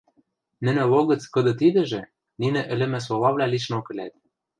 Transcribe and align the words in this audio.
Нӹнӹ 0.65 0.83
логӹц 0.91 1.23
кыды-тидӹжӹ 1.33 2.01
нинӹ 2.41 2.61
ӹлӹмӹ 2.73 2.99
солавлӓ 3.07 3.45
лишнок 3.53 3.85
ӹлӓт. 3.91 4.13